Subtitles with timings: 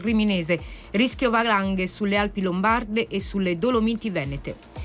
[0.00, 0.60] Riminese,
[0.92, 4.76] rischio valanghe sulle Alpi Lombarde e sulle Dolomiti Venete.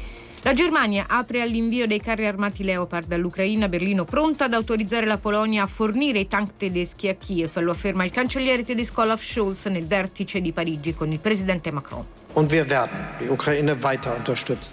[0.43, 5.61] La Germania apre all'invio dei carri armati Leopard all'Ucraina, Berlino pronta ad autorizzare la Polonia
[5.61, 9.85] a fornire i tank tedeschi a Kiev, lo afferma il cancelliere tedesco Olaf Scholz nel
[9.85, 12.03] vertice di Parigi con il presidente Macron.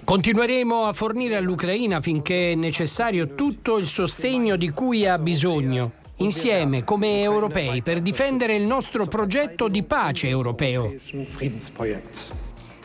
[0.04, 6.84] Continueremo a fornire all'Ucraina finché è necessario tutto il sostegno di cui ha bisogno insieme
[6.84, 10.94] come europei per difendere il nostro progetto di pace europeo.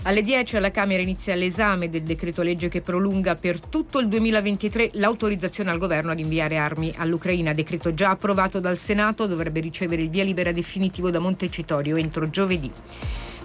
[0.06, 4.92] Alle 10 alla Camera inizia l'esame del decreto legge che prolunga per tutto il 2023
[4.96, 7.54] l'autorizzazione al governo ad inviare armi all'Ucraina.
[7.54, 12.70] Decreto già approvato dal Senato dovrebbe ricevere il via libera definitivo da Montecitorio entro giovedì.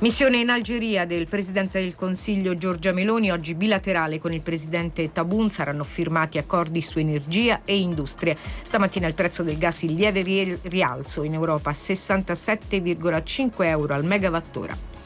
[0.00, 5.50] Missione in Algeria del Presidente del Consiglio Giorgia Meloni, oggi bilaterale con il Presidente Tabun,
[5.50, 8.36] saranno firmati accordi su energia e industria.
[8.62, 14.97] Stamattina il prezzo del gas in lieve rialzo in Europa a 67,5 euro al megawattora.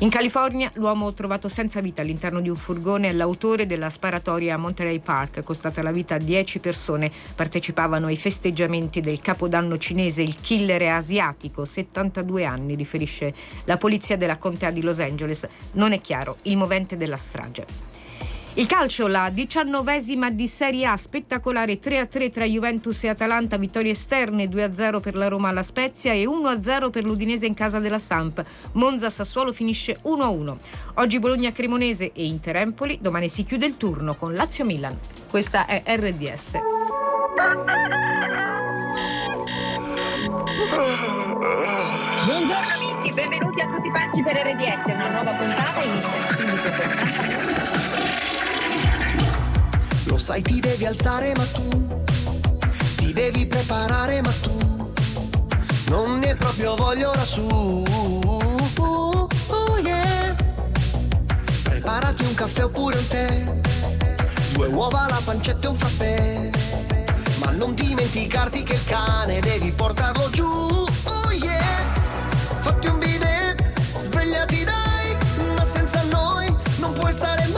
[0.00, 4.56] In California l'uomo trovato senza vita all'interno di un furgone è l'autore della sparatoria a
[4.56, 7.10] Monterey Park, costata la vita a 10 persone.
[7.34, 10.22] Partecipavano ai festeggiamenti del capodanno cinese.
[10.22, 15.48] Il killer asiatico, 72 anni, riferisce la polizia della contea di Los Angeles.
[15.72, 17.87] Non è chiaro il movente della strage.
[18.58, 24.46] Il calcio, la diciannovesima di Serie A, spettacolare 3-3 tra Juventus e Atalanta, vittorie esterne
[24.46, 28.44] 2-0 per la Roma alla Spezia e 1-0 per l'Udinese in casa della Samp.
[28.72, 30.56] Monza Sassuolo finisce 1-1.
[30.94, 34.98] Oggi Bologna Cremonese e Inter Empoli, domani si chiude il turno con Lazio Milan.
[35.30, 36.58] Questa è RDS.
[42.24, 47.57] Buongiorno amici, benvenuti a tutti pazzi per RDS, una nuova puntata inizia subito con
[50.08, 51.68] lo sai ti devi alzare ma tu
[52.96, 54.58] ti devi preparare ma tu
[55.88, 57.46] non ne proprio voglio lassù.
[57.46, 60.36] Oh, oh yeah.
[61.62, 63.54] Preparati un caffè oppure un tè,
[64.52, 66.50] due uova, la pancetta e un frappè.
[67.42, 70.44] Ma non dimenticarti che il cane devi portarlo giù.
[70.44, 71.86] Oh yeah.
[72.60, 75.16] Fatti un bidet, svegliati dai,
[75.56, 77.57] ma senza noi non puoi stare mai.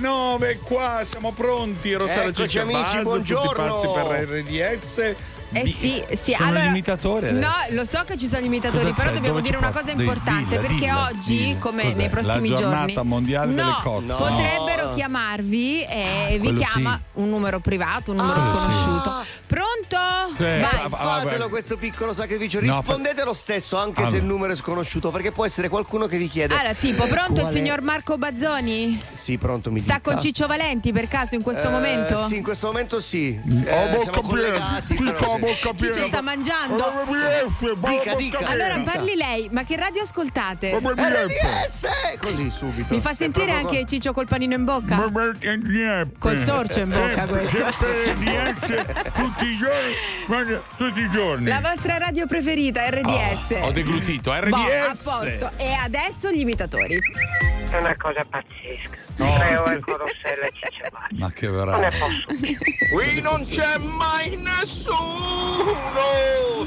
[0.00, 1.92] Alle 9 qua, siamo pronti.
[1.94, 3.80] Rossella Eccoci amici, buongiorno.
[3.80, 5.14] Tutti pazzi per RDS.
[5.52, 6.32] Eh sì, sì.
[6.32, 9.14] Sono allora, l'imitatore No, lo so che ci sono gli imitatori, Cosa però c'è?
[9.14, 9.88] dobbiamo Dove dire ci una porta?
[9.90, 11.58] cosa importante dilla, perché dilla, oggi, dilla.
[11.58, 11.94] come Cos'è?
[11.96, 14.06] nei prossimi La giorni, giornata mondiale no, delle cozze.
[14.06, 14.16] No.
[14.94, 18.44] Chiamarvi e vi quello chiama un numero privato, un numero Ah.
[18.44, 19.24] sconosciuto.
[19.46, 20.42] Pronto?
[20.44, 20.62] Eh, Vai.
[20.62, 24.16] ah, ah, Fatelo questo piccolo sacrificio, No, rispondete lo stesso anche se Allora.
[24.18, 26.54] il numero è sconosciuto, perché può essere qualcuno che vi chiede.
[26.54, 29.02] Allora, tipo, pronto il signor Marco Bazzoni?
[29.12, 30.10] Sì, pronto, mi Sta dica.
[30.12, 32.26] con Ciccio Valenti per caso in questo Eh, momento?
[32.28, 33.40] Sì, in questo momento sì.
[33.44, 34.94] Oh, Eh, siamo collegati.
[34.94, 35.84] però sì.
[35.86, 36.92] Ciccio sta mangiando.
[37.80, 38.38] Dica, dica.
[38.46, 40.70] Allora parli lei, ma che radio ascoltate?
[40.78, 41.88] RDS!
[42.20, 42.94] Così subito.
[42.94, 44.79] Mi fa sentire anche Ciccio col panino in bocca?
[46.18, 47.58] Col sorcio in bocca questo.
[49.14, 49.92] tutti i giorni,
[50.26, 51.46] guarda, tutti i giorni.
[51.48, 53.58] La vostra radio preferita, RDS.
[53.62, 54.50] Ho deglutito, RDS.
[54.50, 55.50] Boh, a posto.
[55.56, 56.98] E adesso gli imitatori.
[57.70, 58.98] È una cosa pazzesca.
[59.16, 61.16] Tre ore con Rossella e Cicciavacci.
[61.18, 62.56] Ma che Non ne posso più.
[62.96, 64.98] Qui non c'è mai nessuno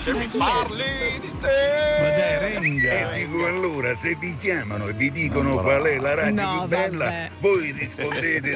[0.03, 1.97] se mi parli di te.
[1.99, 3.11] Ma dai, renga.
[3.13, 7.05] Dico allora, se vi chiamano e vi dicono qual è la radio No, più bella,
[7.05, 7.29] vabbè.
[7.39, 8.02] voi rispondete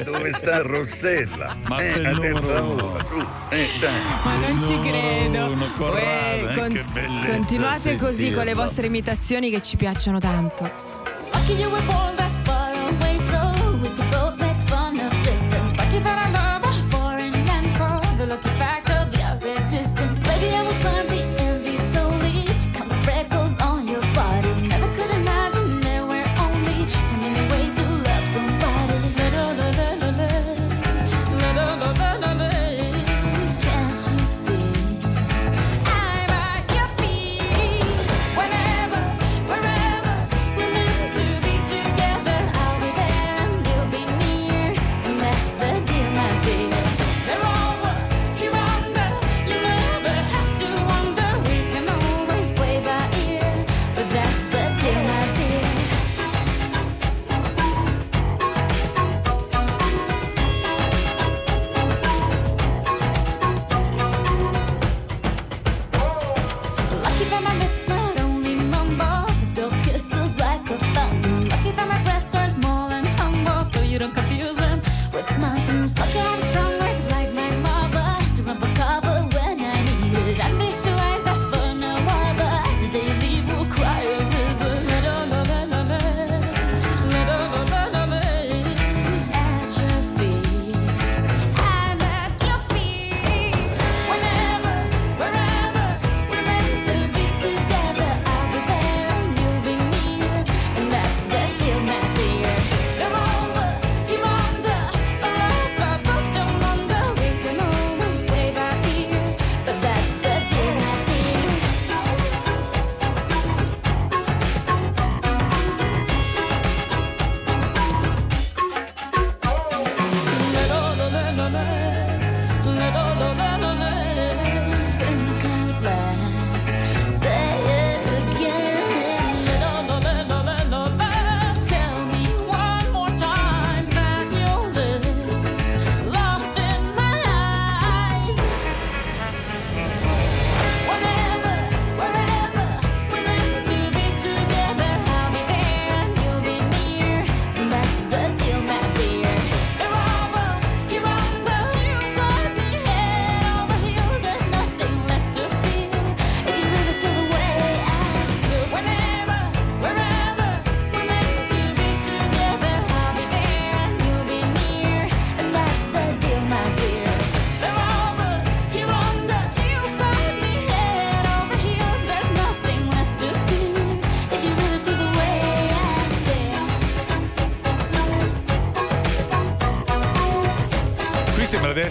[0.04, 1.56] dove sta Rossella.
[1.66, 2.92] Ma eh, a terza numero uno.
[2.92, 3.26] ora, su.
[3.50, 4.00] Eh, dai.
[4.24, 5.52] Ma non ci credo.
[5.52, 10.18] uno, Corrado, Uè, eh, che bellezza continuate così con le vostre imitazioni che ci piacciono
[10.18, 10.70] tanto.
[11.32, 12.17] Lucky you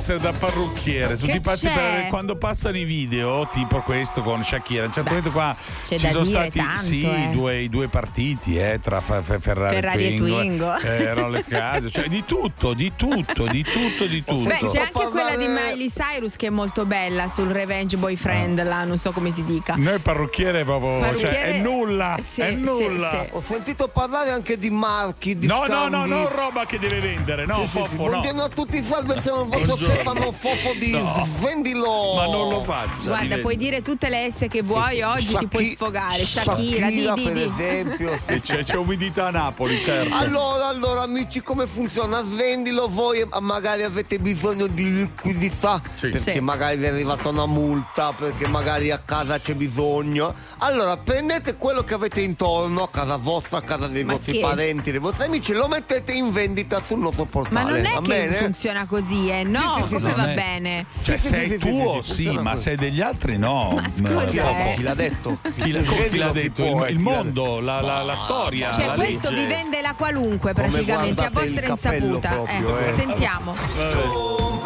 [0.07, 1.17] essere da parrucchiere.
[1.17, 4.83] Tutti pazzi per- quando passano i video, tipo questo con Shakira.
[4.83, 7.29] A un certo momento qua ci sono stati tanto, sì, eh.
[7.33, 10.77] due, i due partiti eh, tra Fe- Fe- Ferrari, Ferrari e Twingo.
[10.77, 14.47] eh, Rolex Casio, cioè di tutto, di tutto, di tutto, di tutto.
[14.47, 15.47] Beh, c'è anche quella di
[15.87, 19.75] Miley Cyrus che è molto bella sul Revenge Boyfriend, là, non so come si dica.
[19.77, 23.09] Noi parrucchiere proprio, cioè, Parrucchiere- è nulla, Sì, è sì, nulla.
[23.09, 23.29] sì.
[23.31, 25.91] Ho sentito parlare anche di marchi, di No, no, scambi.
[25.91, 27.77] no, non roba che deve vendere, no, Sì, sì, sì.
[27.77, 28.09] Fofo, no.
[28.09, 29.75] Buongiorno a tutti, salve, se non voglio.
[29.77, 31.27] Stefano Fofo di No.
[31.39, 32.13] Svendilo.
[32.15, 33.07] Ma non lo faccia.
[33.07, 36.25] Guarda, puoi dire tutte le S che vuoi oggi, ti puoi Shaki- sfogare.
[36.25, 37.41] Shakira, di, Shakira, di, per di.
[37.53, 38.17] esempio.
[38.19, 38.31] sì.
[38.33, 40.13] E c'è, c'è umidità a Napoli, certo.
[40.15, 42.23] Allora, allora amici, come funziona?
[42.23, 46.09] Svendilo, voi magari avete bisogno di liquidità Sì.
[46.09, 46.39] perché Sì.
[46.39, 50.33] magari vi è arrivata una multa, perché magari a casa c'è bisogno.
[50.59, 54.39] Allora, prendete quello che avete intorno, a casa vostra, a casa dei Ma vostri che?
[54.41, 57.71] parenti, dei vostri amici, lo mettete in vendita sul nostro Ma portale.
[57.71, 58.35] non è va che bene?
[58.35, 59.43] funziona così, eh?
[59.43, 60.85] No, Sì, sì, sì, come va non è- bene?
[61.01, 62.61] Cioè, Sì, sì, se sì, è sì, tuo, sì, ma così.
[62.63, 63.71] se è degli altri, no.
[63.75, 64.25] Ma scusa.
[64.77, 65.37] Chi l'ha detto?
[65.55, 66.63] Chi, l'ha- chi l'ha detto?
[66.63, 69.41] può, il il mondo, la, la- la storia, Cioè, la questo legge.
[69.41, 72.29] vi vende la qualunque praticamente, a vostra insaputa.
[72.29, 72.93] proprio, Eh, eh.
[72.93, 73.53] Sentiamo.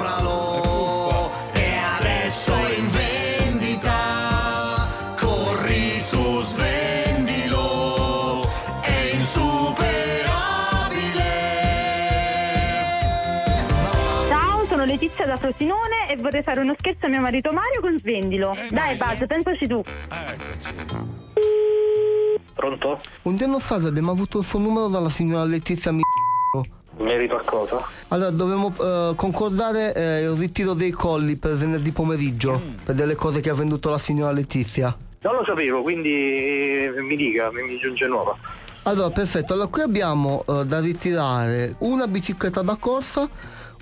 [0.01, 4.89] Compralo e adesso è in vendita.
[5.15, 8.49] Corri su svendilo,
[8.81, 11.21] è insuperabile.
[14.27, 17.99] Ciao, sono Letizia da Frosinone e vorrei fare uno scherzo a mio marito Mario con
[17.99, 18.55] Svendilo.
[18.55, 19.83] Eh, Dai, Buzz, pensaci tu.
[22.55, 22.99] Pronto?
[23.21, 26.01] Un giorno fa abbiamo avuto il suo numero dalla signora Letizia Mi.
[27.01, 27.81] Merito a cosa?
[28.09, 33.39] Allora, dobbiamo eh, concordare eh, il ritiro dei colli per venerdì pomeriggio, per delle cose
[33.39, 34.95] che ha venduto la signora Letizia.
[35.21, 38.35] Non lo sapevo, quindi eh, mi dica, mi, mi giunge nuova.
[38.83, 39.53] Allora, perfetto.
[39.53, 43.29] Allora, qui abbiamo eh, da ritirare una bicicletta da corsa,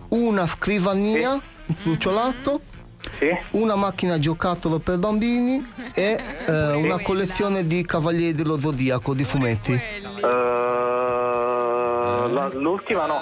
[0.10, 2.62] una scrivania, un trucciolato,
[3.18, 3.30] Sì?
[3.52, 9.72] una macchina giocattolo per bambini e eh, una collezione di Cavalieri dello Zodiaco di fumetti.
[9.72, 10.99] Eh,
[12.28, 13.16] la- l'ultima no,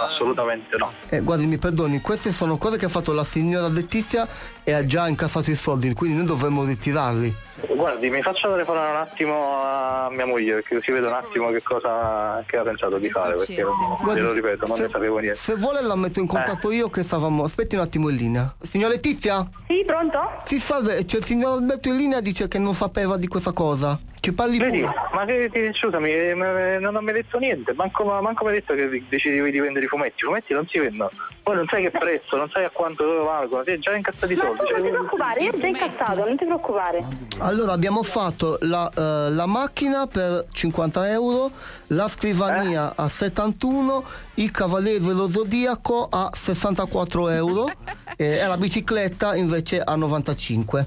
[0.00, 0.92] assolutamente no.
[1.08, 4.26] Eh, guardi, mi perdoni, queste sono cose che ha fatto la signora Letizia
[4.64, 7.34] e ha già incassato i soldi, quindi noi dovremmo ritirarli.
[7.68, 11.62] Guardi, mi faccia telefonare un attimo a mia moglie perché così vedo un attimo che
[11.62, 15.18] cosa che ha pensato di fare, perché non, Guardi, glielo ripeto, non se, ne sapevo
[15.18, 15.38] niente.
[15.38, 17.44] Se vuole la metto in contatto io che stavamo.
[17.44, 18.54] Aspetti un attimo in linea.
[18.62, 19.46] Signor Letizia?
[19.66, 20.20] Sì, pronto?
[20.44, 23.98] Sì, salve, c'è il signor Alberto in linea dice che non sapeva di questa cosa.
[24.20, 24.92] Ci parli Vedi, pure.
[25.14, 28.56] ma che ti, scusami, eh, ma- non mi hai detto niente, manco, manco mi hai
[28.56, 31.08] detto che decidevi di vendere i fumetti, i fumetti non si vendono,
[31.42, 34.44] poi non sai che prezzo, non sai a quanto valgono, hai già incazzato i Ma
[34.44, 34.58] soldi.
[34.66, 37.04] cioè- non ti preoccupare, io ho già incassato, non ti preoccupare.
[37.50, 41.50] Allora abbiamo fatto la, eh, la macchina per 50 euro,
[41.88, 44.04] la scrivania a 71,
[44.34, 47.68] il cavaliere dello zodiaco a 64 euro
[48.16, 50.86] e la bicicletta invece a 95.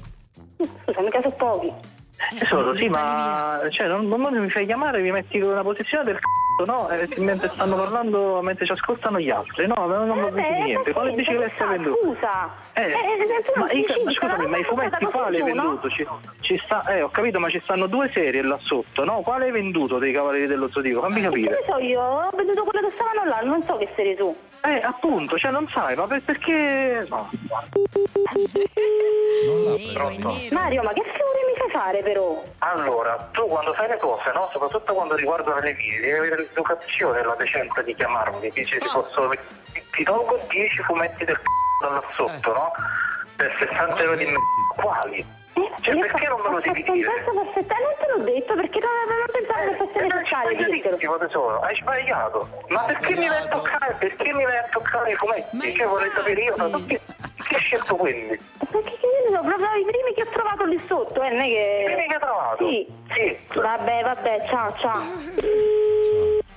[0.85, 1.73] Scusa, mica sono pochi.
[2.39, 6.15] Tesoro, sì, ma cioè, non, non mi fai chiamare, mi metti in una posizione del
[6.15, 6.89] c***o, no?
[6.89, 9.85] Eh, mentre stanno parlando, mentre ci ascoltano gli altri, no?
[9.85, 10.93] Non, non mi Vabbè, dici niente.
[10.93, 11.99] Quale bicicletta hai venduto?
[12.03, 12.49] Scusa.
[12.75, 15.89] Eh, Eh, eh, non ma i- dici, ma scusami, ma i fumetti quale hai venduto?
[15.89, 16.07] Ci,
[16.41, 19.21] ci sta, eh, ho capito, ma ci stanno due serie là sotto, no?
[19.21, 21.01] Quale hai venduto dei Cavalieri dello Zodiaco?
[21.01, 21.49] Fammi Che capire.
[21.51, 22.01] ne so io?
[22.01, 24.35] Ho veduto quello che stavano là, non so che sei tu.
[24.65, 27.05] Eh, appunto, cioè non sai, ma per- perché...
[27.09, 27.29] No.
[29.93, 30.33] Pronto?
[30.51, 32.43] Mario, ma che figure mi fai fare però?
[32.59, 34.49] Allora, tu quando fai le cose, no?
[34.51, 38.49] soprattutto quando riguardano le mie, devi avere l'educazione e la decenza di chiamarmi.
[38.51, 39.29] Dici, ti, posso,
[39.73, 42.71] ti, ti tolgo 10 fumetti del c***o da là sotto, no?
[43.35, 44.39] Per 60 euro di merda.
[44.75, 45.25] Quali?
[45.81, 47.11] Cioè, Io perché non me lo ho devi dire?
[47.11, 51.17] pezzo perfettamente, te l'ho detto, perché non, non pensavo che fosse necessario dirtelo.
[51.17, 52.47] Tesoro, hai sbagliato.
[52.69, 53.95] Ma perché mi vai a toccare?
[53.99, 55.75] Perché mi vai a toccare i fumetti?
[55.75, 56.99] Cioè vorrei sapere io, ma tu che,
[57.47, 58.39] che hai scelto quelli?
[58.57, 61.39] Perché che io ne so, proprio i primi che ho trovato lì sotto, eh, non
[61.41, 61.79] è che...
[61.81, 62.67] I primi che hai trovato?
[62.67, 62.87] Sì.
[63.13, 63.59] Sì.
[63.59, 65.01] Vabbè, vabbè, ciao, ciao.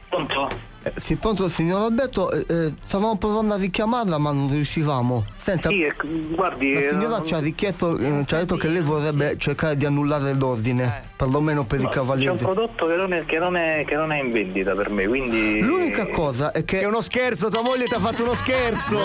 [0.09, 0.49] Pronto?
[0.87, 5.25] Eh, sì, pronto signor Alberto, eh, eh, stavamo provando a richiamarla ma non riuscivamo.
[5.47, 6.75] Senta, Sì, ecco, guardi...
[6.75, 9.87] la signora eh, ci ha richiesto, eh, ci ha detto che lei vorrebbe cercare di
[9.87, 12.37] annullare l'ordine, perlomeno per i C'è un cavalieri.
[12.39, 15.61] prodotto che non, è, che, non è, che non è in vendita per me, quindi...
[15.61, 16.81] L'unica cosa è che...
[16.81, 18.99] È uno scherzo, tua moglie ti ha fatto uno scherzo!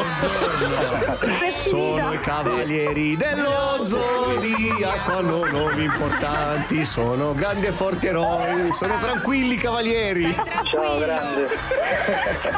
[1.47, 9.57] Sono i cavalieri dello zodiaco, hanno nomi importanti, sono grandi e forti eroi, sono tranquilli
[9.57, 10.35] cavalieri!
[10.71, 11.47] Ciao, grande.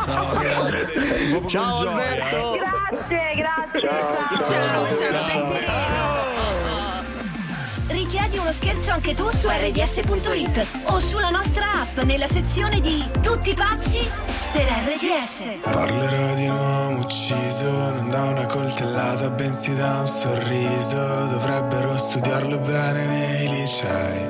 [0.08, 0.88] Ciao, grande.
[1.48, 2.52] Ciao Alberto!
[2.54, 3.73] Grazie, grazie.
[3.74, 3.90] Ciao,
[4.30, 5.62] Ciao, ciao, stai sereno.
[7.88, 13.54] Richiedi uno scherzo anche tu su rds.it o sulla nostra app nella sezione di Tutti
[13.54, 14.08] pazzi
[14.52, 15.70] per RDS.
[15.70, 20.98] Parlerò di un uomo ucciso, non da una coltellata, bensì da un sorriso.
[20.98, 24.30] Dovrebbero studiarlo bene nei licei,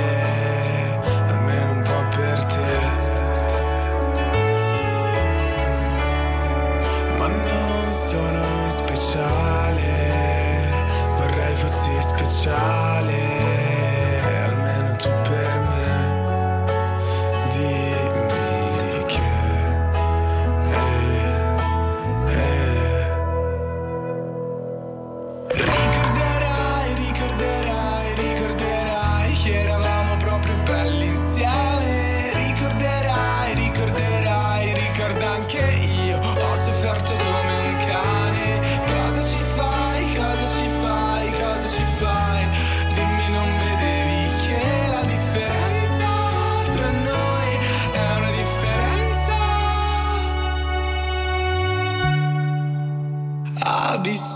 [9.11, 10.69] speciale,
[11.17, 13.40] vorrei fossi speciale,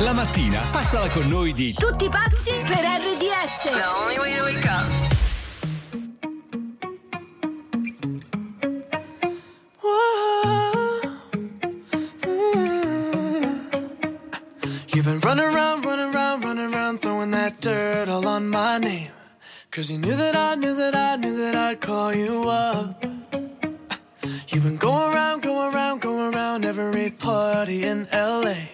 [0.00, 3.62] La mattina passala con noi di Tutti pazzi per RDS.
[3.62, 4.84] The only way to wake up.
[14.88, 19.12] You've been running around, running around, running around, throwing that dirt all on my name.
[19.70, 23.00] Cause you knew that I knew that I knew that I'd call you up.
[24.48, 28.73] You've been going around, going around, going around every party in LA.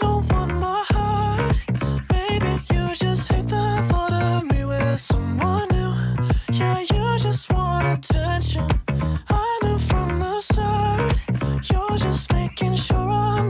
[5.01, 5.93] someone new.
[6.51, 8.67] Yeah, you just want attention.
[9.29, 11.15] I knew from the start.
[11.69, 13.47] You're just making sure I'm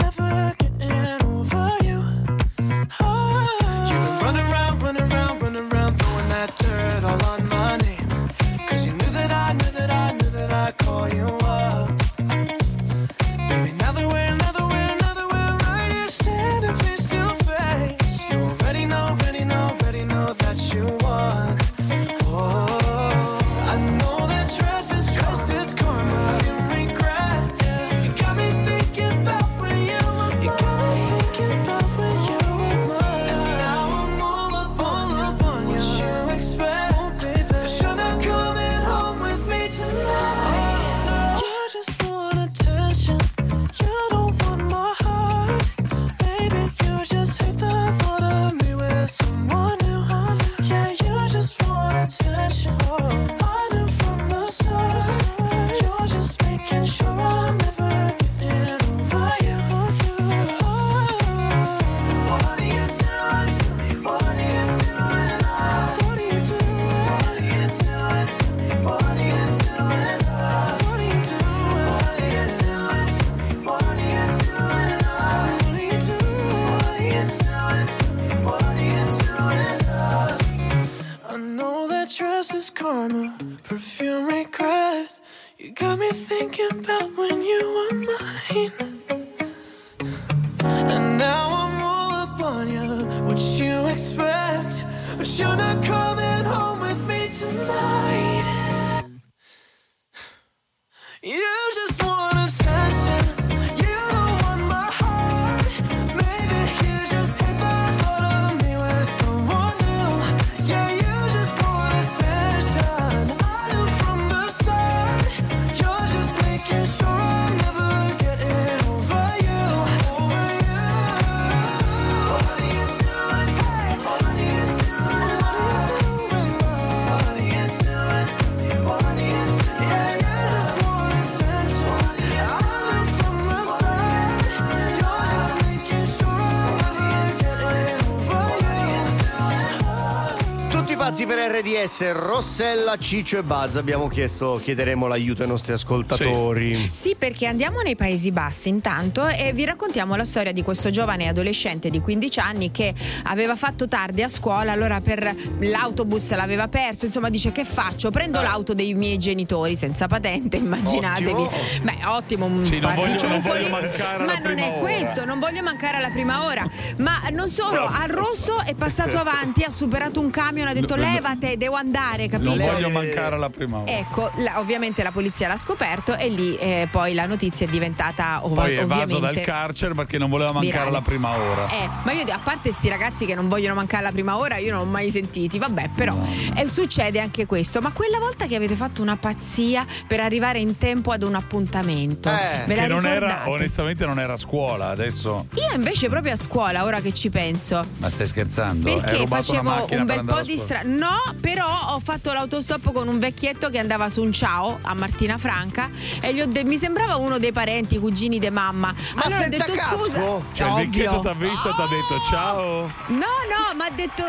[141.12, 143.76] pazzi per RDS, Rossella, Ciccio e Buzz.
[143.76, 146.90] Abbiamo chiesto, chiederemo l'aiuto ai nostri ascoltatori.
[146.94, 151.28] Sì, perché andiamo nei Paesi Bassi intanto e vi raccontiamo la storia di questo giovane
[151.28, 152.94] adolescente di 15 anni che
[153.24, 158.10] aveva fatto tardi a scuola, allora per l'autobus l'aveva perso, insomma dice che faccio?
[158.10, 158.44] Prendo Eh.
[158.44, 161.30] l'auto dei miei genitori senza patente, immaginatevi.
[161.32, 161.52] Ottimo.
[161.82, 164.80] Beh, ottimo, un Sì, non voglio- participio non voglio mancare Ma non è ora.
[164.80, 166.66] questo, non voglio mancare alla prima ora.
[167.00, 171.00] Ma non solo, al rosso è passato avanti, ha superato un camion, ha detto no.
[171.02, 172.56] Levate, devo andare, capito?
[172.56, 173.92] Non voglio mancare alla prima ora.
[173.92, 178.40] Ecco, la- ovviamente la polizia l'ha scoperto e lì eh, poi la notizia è diventata
[178.44, 180.90] ov- Poi è evaso dal carcere perché non voleva mancare virale.
[180.90, 181.68] alla prima ora.
[181.70, 184.72] Eh, ma io a parte sti ragazzi che non vogliono mancare la prima ora, io
[184.72, 186.16] non ho mai sentiti, vabbè, però
[186.56, 187.80] eh, succede anche questo.
[187.82, 192.30] Ma quella volta che avete fatto una pazzia per arrivare in tempo ad un appuntamento,
[192.66, 195.48] ve la che non era, onestamente non era a scuola, adesso.
[195.56, 198.90] Io invece proprio a scuola, ora che ci penso, Ma stai scherzando?
[198.90, 200.88] Hai perché facevo un bel po' di strada.
[200.92, 205.38] No, però ho fatto l'autostop con un vecchietto che andava su un ciao a Martina
[205.38, 208.94] Franca e gli ho de- mi sembrava uno dei parenti, cugini di mamma.
[209.16, 209.98] Ma allora senza ho detto casco?
[210.06, 210.42] scusa.
[210.54, 212.92] Cioè, il vecchietto ti ha visto e ti ha detto ciao.
[213.08, 214.24] No, no, ma ha detto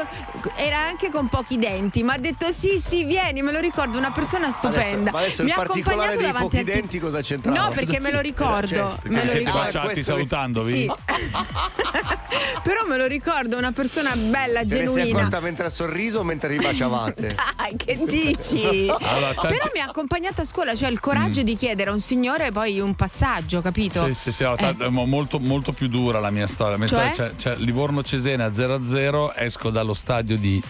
[0.57, 4.11] era anche con pochi denti, ma ha detto sì, sì, vieni, me lo ricordo, una
[4.13, 5.11] persona stupenda.
[5.11, 7.59] Adesso, ma adesso Mi il ha accompagnato dei davanti pochi denti cosa c'entrava?
[7.61, 8.67] No, perché me lo ricordo.
[8.69, 9.59] Cioè, me lo siete ricordo.
[9.59, 10.73] baciati questo- salutandovi?
[10.73, 10.93] Sì.
[12.63, 15.19] Però me lo ricordo, una persona bella, Te ne sei genuina.
[15.19, 17.35] accorta mentre ha sorriso o mentre vi baciavate?
[17.57, 18.65] Dai, che dici?
[18.89, 22.01] Allora, tanti- Però mi ha accompagnato a scuola, cioè il coraggio di chiedere a un
[22.01, 24.07] signore poi un passaggio, capito?
[24.07, 26.73] Sì, sì, sì, no, è mo- molto, molto più dura la mia storia.
[26.73, 27.11] La mia Cioè?
[27.13, 30.63] storia c'è, c'è Livorno-Cesena 0-0, esco dallo stadio di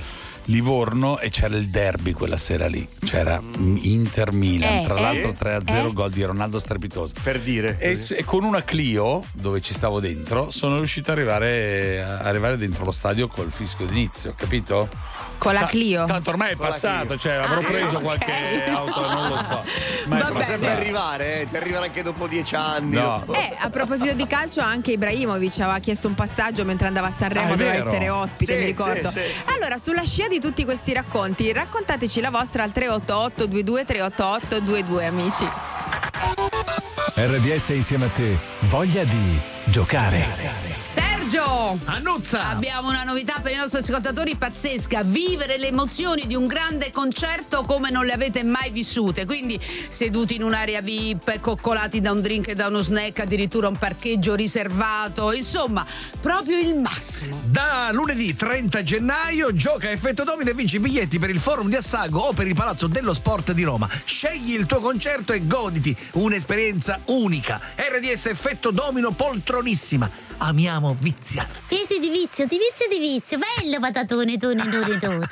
[0.47, 2.87] Livorno e c'era il derby quella sera lì.
[3.05, 5.93] C'era Inter-Milan, Eh, tra eh, l'altro 3-0, eh.
[5.93, 7.13] gol di Ronaldo strepitoso.
[7.23, 7.77] Per dire.
[7.79, 12.57] E, e con una Clio, dove ci stavo dentro, sono riuscito ad arrivare, a arrivare
[12.57, 14.89] dentro lo stadio col fischio d'inizio, capito?
[15.39, 16.05] Con la Clio.
[16.05, 18.03] Tanto ormai è Con passato, cioè avrò Ah, preso ok.
[18.03, 19.63] qualche auto, non lo so.
[20.07, 20.45] Ma è Ma Vabbè.
[20.45, 20.67] sempre passato.
[20.81, 21.49] arrivare, eh?
[21.51, 22.95] ti arrivano anche dopo dieci anni.
[22.95, 23.23] No.
[23.27, 27.11] dopo- Eh, a proposito di calcio, anche Ibrahimovic aveva chiesto un passaggio mentre andava a
[27.11, 29.11] Sanremo, Ah, è doveva essere ospite, Sì, mi ricordo.
[29.11, 29.35] sì, sì.
[29.47, 35.07] Allora, sulla scia di tutti questi racconti, raccontateci la vostra al 388 22 388 22,
[35.07, 35.49] amici.
[37.15, 38.37] RDS insieme a te.
[38.61, 40.71] Voglia di giocare.
[40.89, 41.79] Sergio!
[41.85, 42.49] Annuzza!
[42.49, 47.65] Abbiamo una novità per i nostri ascoltatori pazzesca, vivere le emozioni di un grande concerto
[47.65, 52.49] come non le avete mai vissute, quindi seduti in un'area VIP, coccolati da un drink
[52.49, 55.87] e da uno snack, addirittura un parcheggio riservato, insomma,
[56.21, 57.41] proprio il massimo.
[57.45, 61.77] Da lunedì 30 gennaio gioca a effetto domino e vinci biglietti per il forum di
[61.77, 63.89] Assago o per il Palazzo dello Sport di Roma.
[64.05, 67.61] Scegli il tuo concerto e goditi un'esperienza unica.
[67.77, 70.09] RDS effetto domino poltronissima.
[70.39, 71.49] Amiamo viziare.
[71.67, 73.39] Tesi di vizio, di vizio, di vizio.
[73.39, 75.29] Bello patatone, tone, tone, tone.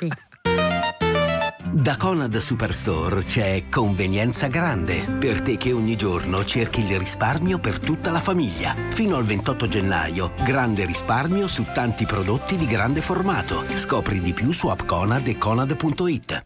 [1.73, 7.79] Da Conad Superstore c'è convenienza grande per te che ogni giorno cerchi il risparmio per
[7.79, 8.75] tutta la famiglia.
[8.89, 13.63] Fino al 28 gennaio, grande risparmio su tanti prodotti di grande formato.
[13.75, 16.43] Scopri di più su appconad e conad.it.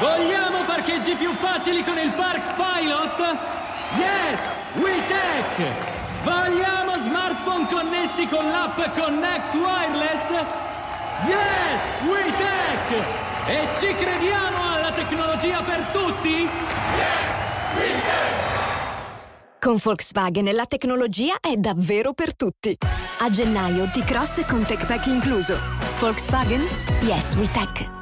[0.00, 3.71] Vogliamo parcheggi più facili con il Park Pilot?
[3.96, 4.40] Yes,
[4.74, 5.90] WeTech!
[6.24, 10.30] Vogliamo smartphone connessi con l'app Connect Wireless?
[11.26, 13.20] Yes, WeTech!
[13.48, 16.48] E ci crediamo alla tecnologia per tutti?
[19.58, 22.76] Con Volkswagen la tecnologia è davvero per tutti.
[23.20, 25.56] A gennaio T-Cross con TechPack incluso.
[25.98, 26.66] Volkswagen
[27.02, 28.01] Yes We Tech.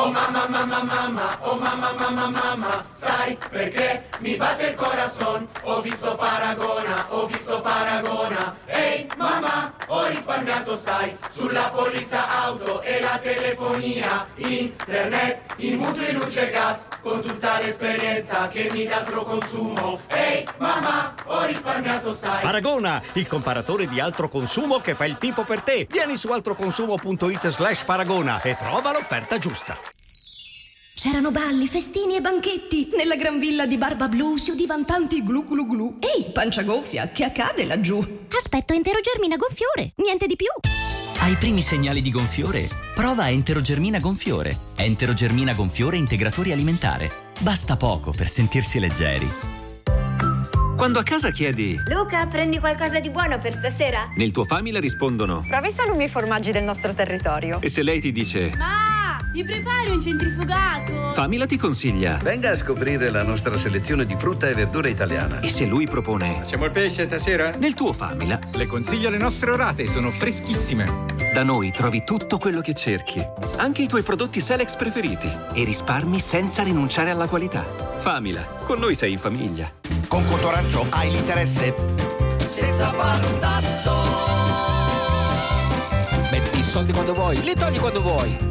[0.00, 5.48] Oh mamma mamma mamma, oh mamma mamma mamma, sai perché mi batte il corazon?
[5.62, 8.54] Ho visto Paragona, ho visto Paragona.
[8.66, 16.48] Ehi mamma, ho risparmiato sai, sulla polizza auto e la telefonia, internet, in mutui luce
[16.48, 20.00] e gas, con tutta l'esperienza che mi dà altro consumo.
[20.14, 22.42] Ehi mamma, ho risparmiato sai.
[22.42, 25.88] Paragona, il comparatore di altro consumo che fa il tipo per te.
[25.90, 29.87] Vieni su altroconsumo.it slash paragona e trova l'offerta giusta.
[31.00, 32.88] C'erano balli, festini e banchetti.
[32.96, 35.98] Nella gran villa di Barba Blu si udivano tanti glu glu glu.
[36.00, 37.98] Ehi, pancia gonfia, che accade laggiù?
[38.36, 40.48] Aspetto enterogermina gonfiore, niente di più.
[41.20, 44.56] Ai primi segnali di gonfiore, prova Enterogermina gonfiore.
[44.74, 47.12] Enterogermina gonfiore integratori alimentare.
[47.38, 49.30] Basta poco per sentirsi leggeri.
[50.76, 54.10] Quando a casa chiedi, Luca, prendi qualcosa di buono per stasera?
[54.16, 55.44] nel tuo famiglia rispondono.
[55.48, 57.60] Provi solo i miei formaggi del nostro territorio.
[57.60, 58.50] E se lei ti dice,
[59.32, 61.12] Mi prepari un centrifugato?
[61.12, 62.16] Famila ti consiglia.
[62.22, 65.40] Venga a scoprire la nostra selezione di frutta e verdura italiana.
[65.40, 67.50] E se lui propone, Facciamo il pesce stasera?
[67.58, 71.04] nel tuo Famila, Le consiglio le nostre orate, sono freschissime.
[71.32, 73.24] da noi trovi tutto quello che cerchi,
[73.56, 77.64] anche i tuoi prodotti Selex preferiti e risparmi senza rinunciare alla qualità.
[77.98, 79.70] Famila, con noi sei in famiglia.
[80.08, 81.74] Con Cotoraggio hai l'interesse
[82.46, 83.92] senza fare un tasso.
[86.30, 88.47] Metti i soldi quando vuoi, li togli quando vuoi.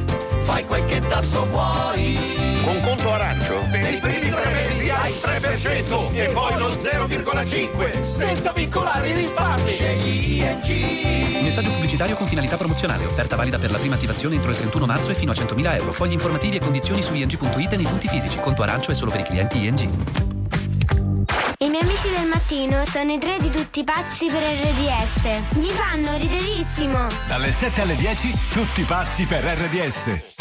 [0.48, 2.18] Fai quel che tasso vuoi.
[2.64, 3.68] Con conto arancio?
[3.70, 9.14] Per i primi tre mesi hai il 3% e poi lo 0,5 senza vincolare i
[9.14, 9.70] risparmi.
[9.70, 11.44] Scegli ING.
[11.44, 13.04] Messaggio pubblicitario con finalità promozionale.
[13.04, 15.92] Offerta valida per la prima attivazione entro il 31 marzo e fino a 100.000 euro.
[15.92, 18.40] Fogli informativi e condizioni su ing.it e nei punti fisici.
[18.40, 19.90] Conto arancio è solo per i clienti ING.
[21.60, 25.58] I miei amici del mattino sono i tre di tutti pazzi per RDS.
[25.60, 27.08] Gli fanno riderissimo.
[27.28, 30.37] Dalle 7 alle 10, tutti pazzi per RDS.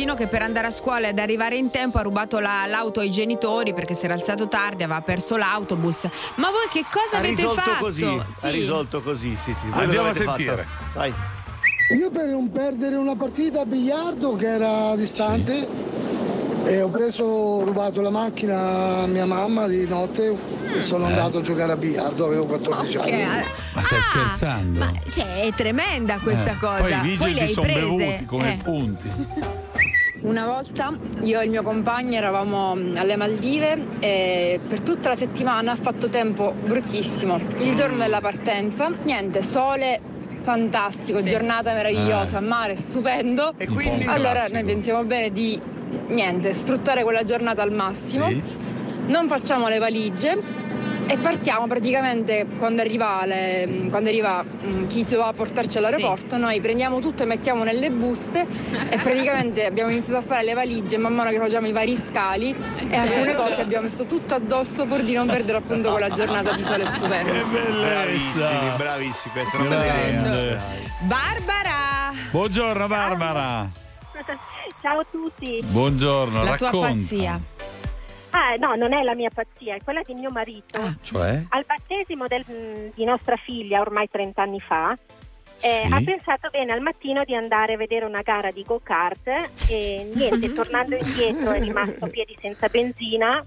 [0.00, 3.00] Ragazzino che per andare a scuola e ad arrivare in tempo ha rubato la- l'auto
[3.00, 6.04] ai genitori perché si era alzato tardi, aveva perso l'autobus.
[6.36, 7.84] Ma voi che cosa Ha avete risolto fatto?
[7.84, 8.50] così, ha Sì.
[8.50, 9.68] risolto così, sì, sì.
[9.68, 10.66] Voi Andiamo a sentire.
[10.68, 10.98] fatto?
[10.98, 11.12] Vai.
[11.98, 15.68] Io per non perdere una partita a biliardo che era distante
[16.64, 20.34] e ho preso, ho rubato la macchina a mia mamma di notte
[20.74, 21.10] e sono Eh.
[21.10, 23.22] andato a giocare a biliardo, avevo 14 Ok, anni.
[23.22, 24.86] ah, Ma stai scherzando?
[25.10, 26.78] Cioè, è tremenda questa Eh, cosa.
[26.78, 27.80] Poi i le vigili hai sono prese.
[27.80, 28.56] bevuti come Eh.
[28.62, 29.10] punti.
[30.22, 35.72] Una volta io e il mio compagno eravamo alle Maldive e per tutta la settimana
[35.72, 37.40] ha fatto tempo bruttissimo.
[37.58, 39.98] Il giorno della partenza, niente, sole
[40.42, 42.42] fantastico, giornata meravigliosa, Eh.
[42.42, 43.54] mare stupendo.
[43.56, 44.54] E quindi- allora Classico.
[44.58, 45.58] noi pensiamo bene di
[46.08, 48.26] niente, sfruttare quella giornata al massimo.
[49.10, 50.40] Non facciamo le valigie
[51.08, 57.00] e partiamo praticamente quando arriva, le- quando arriva mm, chi doveva portarci all'aeroporto, noi prendiamo
[57.00, 58.46] tutto e mettiamo nelle buste
[58.88, 62.54] e praticamente abbiamo iniziato a fare le valigie man mano che facciamo i vari scali
[62.88, 66.62] e alcune cose abbiamo messo tutto addosso pur di non perdere appunto quella giornata di
[66.62, 67.32] sole stupendo.
[67.80, 70.62] Bravissimi, bravissimi, questa è una bella idea.
[71.00, 72.12] Barbara!
[72.30, 73.68] Buongiorno Barbara.
[74.82, 75.60] Ciao a tutti.
[75.66, 76.88] Buongiorno, La tua racconta.
[76.94, 77.40] pazzia.
[78.30, 80.94] Ah, no, non è la mia pazzia, è quella di mio marito.
[81.02, 81.44] Cioè?
[81.48, 84.96] Al battesimo del- di nostra figlia, ormai 30 anni fa,
[85.62, 85.92] eh, Sì.
[85.92, 89.26] ha pensato bene al mattino di andare a vedere una gara di go-kart
[89.68, 93.44] e niente, tornando indietro è rimasto a piedi senza benzina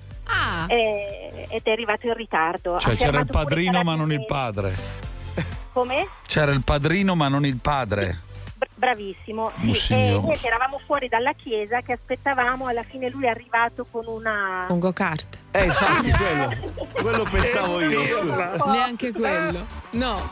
[0.67, 2.78] eh, ed è arrivato in ritardo.
[2.80, 4.76] Cioè Ha c'era il padrino ma non il padre.
[5.74, 6.08] Come?
[6.28, 8.19] C'era il padrino ma non il padre.
[8.63, 9.52] Br- Bravissimo.
[9.73, 14.06] Sì, e niente, eravamo fuori dalla chiesa che aspettavamo, alla fine lui è arrivato con
[14.08, 14.65] una...
[14.69, 15.38] Un go-kart.
[15.52, 16.56] Eh, infatti, quello,
[17.02, 18.08] quello pensavo io.
[18.08, 18.56] scusa.
[18.65, 19.65] Neanche quello.
[19.91, 20.32] No.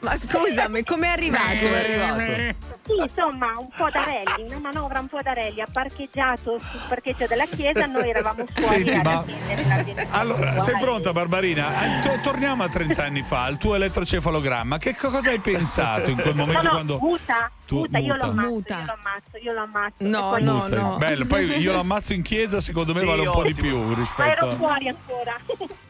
[0.00, 1.58] Ma scusami, com'è arrivato?
[1.60, 2.58] Come è arrivato?
[2.86, 6.80] Sì, insomma, un po' da rally, una manovra un po' da rally, ha parcheggiato sul
[6.88, 9.24] parcheggio della chiesa, noi eravamo fuori Senti, ma-.
[10.12, 12.00] Allora, sei pronta Barbarina?
[12.00, 14.78] Eh, to- torniamo a 30 anni fa, al tuo elettrocefalogramma.
[14.78, 16.98] Che cosa hai pensato in quel momento no, no, quando...
[16.98, 19.94] muta, muta, io lo ammazzo, io lo ammazzo, io lo ammazzo.
[19.98, 20.80] No, poi- no, Muta.
[20.80, 20.96] no.
[20.98, 23.78] Bello, poi io lo ammazzo in chiesa, secondo me Sì, vale un po' di più
[23.78, 24.54] Ma rispetto ero a...
[24.56, 25.36] fuori ancora.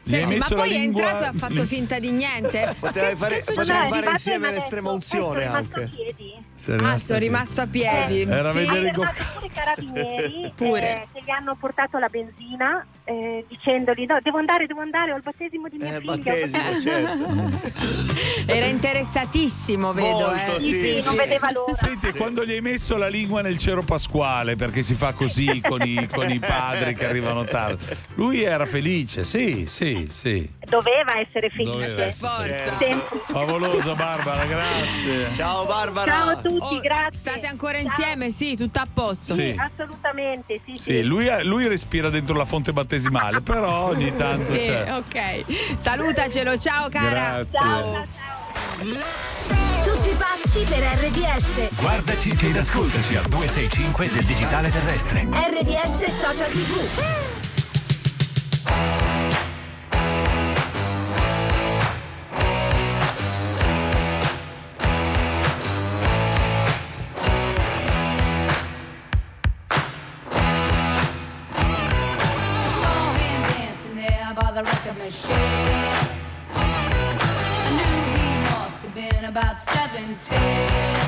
[0.02, 2.74] Senti, ma poi è entrato e ha fatto finta di niente.
[2.80, 5.82] Potevi fare, potevi fare insieme l'estrema unzione "Poi sono rimasto anche.
[5.82, 8.20] a piedi." Ah, rimasta sono rimasto a piedi.
[8.20, 8.58] Era a sì.
[8.58, 10.92] vedere pure i carabinieri Pure.
[11.02, 15.16] eh, che gli hanno portato la benzina eh, dicendogli no, devo andare, devo andare, ho
[15.16, 16.16] il battesimo di mia Eh, figlia.
[16.16, 18.18] battesimo, battesimo." certo.
[18.52, 20.06] Era interessatissimo, vedo.
[20.18, 20.60] Molto, eh.
[20.60, 21.74] Sì, sì, non vedeva l'ora.
[21.74, 25.80] Senti, quando gli hai messo la lingua nel cero pasquale, perché si fa così con
[25.82, 30.48] i, con i padri che arrivano tardi, lui era felice, sì, sì, sì.
[30.68, 31.70] Doveva essere felice.
[31.72, 32.76] Doveva essere Forza.
[32.78, 33.18] Sempre.
[33.26, 35.32] Favoloso Barbara, grazie.
[35.34, 36.10] Ciao Barbara.
[36.10, 37.14] Ciao a tutti, Oh, grazie.
[37.32, 38.30] State ancora insieme?
[38.30, 39.34] Sì, tutto a posto.
[39.34, 39.54] Sì.
[39.56, 40.82] Assolutamente, sì, sì.
[40.82, 42.72] Sì, lui, lui respira dentro la fonte
[43.08, 44.92] battesimale, però ogni tanto Sì, c'è.
[44.94, 45.76] ok.
[45.76, 47.44] Salutacelo, ciao cara.
[47.48, 48.08] Grazie.
[49.82, 51.68] Tutti pazzi per RDS.
[51.76, 55.26] Guardaci ed ascoltaci al 265 del digitale terrestre.
[55.30, 56.88] RDS Social TV.
[75.00, 75.34] The machine.
[76.52, 80.99] I knew he must have been about 17.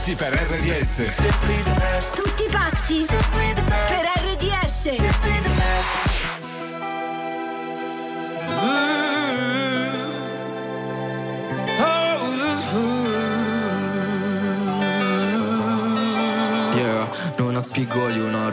[0.00, 1.02] Pazzi per RDS.
[2.14, 3.20] Tutti pazzi per
[4.32, 4.84] RDS.
[16.74, 18.48] Yeah, non ha spigoli una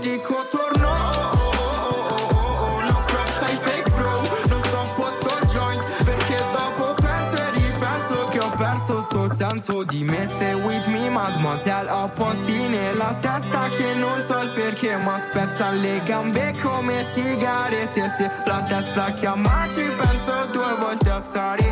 [0.00, 0.88] dico torno.
[0.88, 4.20] Oh, oh, oh, oh, oh, no props ai fake bro.
[4.48, 10.28] Non sto joint perché dopo penso e ripenso che ho perso sto senso di me
[10.34, 11.90] Stay with me mademoiselle.
[11.90, 18.12] Ho posti nella testa che non so il perché Ma spezza le gambe come sigarette.
[18.16, 21.71] Se la testa chiama ci penso due volte a stare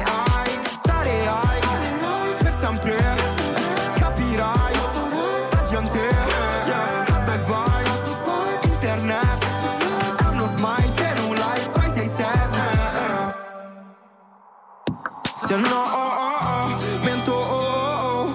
[15.69, 18.35] no oh, oh, oh, mento oh oh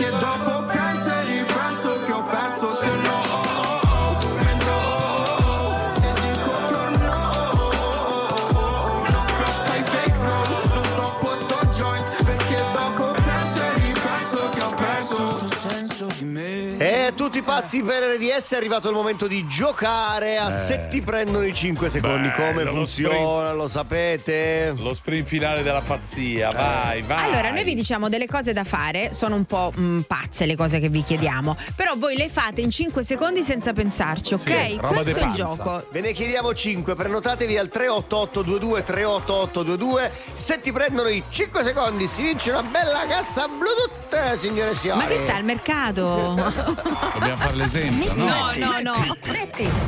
[17.33, 20.51] tutti pazzi per RDS è arrivato il momento di giocare a Eh.
[20.51, 22.27] se ti prendono i 5 secondi.
[22.29, 24.71] Bello, Come lo funziona, lo sapete?
[24.77, 26.55] Lo sprint finale della pazzia, Eh.
[26.55, 27.23] vai, vai.
[27.23, 30.79] Allora, noi vi diciamo delle cose da fare, sono un po' mm, pazze le cose
[30.79, 34.75] che vi chiediamo, però voi le fate in 5 secondi senza pensarci, ok?
[34.75, 35.87] Questo è il gioco.
[35.89, 40.11] Ve ne chiediamo 5, prenotatevi al 38822 38822.
[40.35, 44.99] Se ti prendono i 5 secondi si vince una bella cassa Bluetooth, signore e signori.
[44.99, 47.21] Ma che sta al mercato?
[47.23, 48.25] Dobbiamo fare l'esempio, no?
[48.25, 49.17] No, no, no.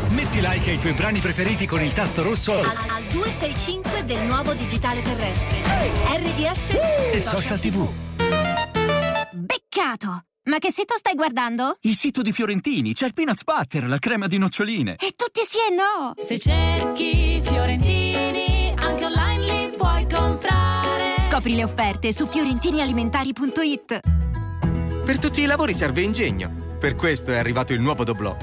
[0.09, 4.53] Metti like ai tuoi brani preferiti con il tasto rosso Al, al 265 del nuovo
[4.53, 5.61] digitale terrestre.
[5.61, 6.77] RDS
[7.11, 7.89] e social tv.
[9.31, 10.21] Beccato!
[10.43, 11.75] Ma che sito stai guardando?
[11.81, 14.95] Il sito di Fiorentini, c'è il peanut butter, la crema di noccioline.
[14.95, 16.13] E tutti sì e no!
[16.15, 21.15] Se cerchi Fiorentini, anche online li puoi comprare.
[21.27, 23.99] Scopri le offerte su fiorentinialimentari.it
[25.03, 26.63] Per tutti i lavori serve ingegno.
[26.79, 28.35] Per questo è arrivato il nuovo Doblò.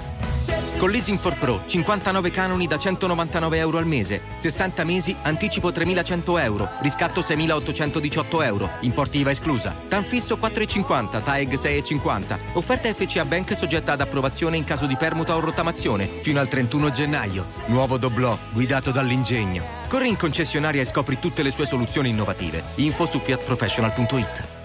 [0.78, 6.41] Con Leasing for Pro, 59 canoni da 199 euro al mese, 60 mesi, anticipo 3.100
[6.41, 9.76] euro, riscatto 6.818 euro, importi IVA esclusa.
[9.87, 12.39] TAN fisso 4,50, TAEG 6,50.
[12.55, 16.91] Offerta FCA Bank soggetta ad approvazione in caso di permuta o rottamazione, fino al 31
[16.91, 17.45] gennaio.
[17.66, 19.64] Nuovo Doblò, guidato dall'ingegno.
[19.87, 22.64] Corri in concessionaria e scopri tutte le sue soluzioni innovative.
[22.76, 24.62] Info su fiatprofessional.it.